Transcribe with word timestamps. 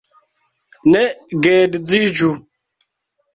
Ne 0.95 1.03
geedziĝu. 1.47 2.33